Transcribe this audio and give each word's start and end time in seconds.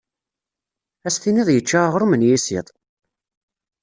Ad 1.07 1.11
s-tiniḍ 1.15 1.49
yečča 1.51 1.77
aɣrum 1.85 2.13
n 2.15 2.27
yisiḍ! 2.27 2.67